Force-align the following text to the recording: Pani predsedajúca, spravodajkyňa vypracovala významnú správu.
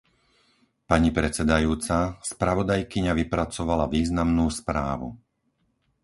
Pani 0.89 1.09
predsedajúca, 1.17 1.97
spravodajkyňa 2.31 3.13
vypracovala 3.21 3.85
významnú 3.95 4.45
správu. 4.59 5.09